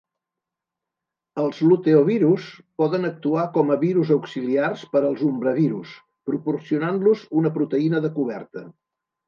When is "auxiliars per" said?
4.17-5.05